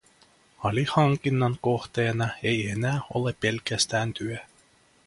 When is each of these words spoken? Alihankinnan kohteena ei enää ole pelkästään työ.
Alihankinnan 0.59 1.57
kohteena 1.61 2.29
ei 2.43 2.69
enää 2.69 3.01
ole 3.13 3.35
pelkästään 3.41 4.13
työ. 4.13 4.37